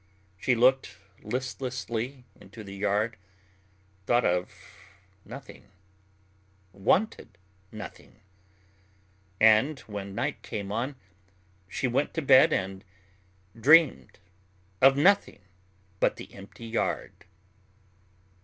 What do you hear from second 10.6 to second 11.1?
on,